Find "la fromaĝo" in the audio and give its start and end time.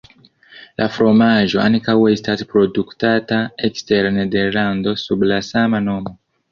0.81-1.61